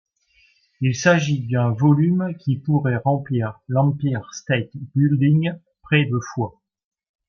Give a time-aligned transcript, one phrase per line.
[0.79, 6.59] Il s'agit d'un volume qui pourrait remplir l'Empire State Building près de fois.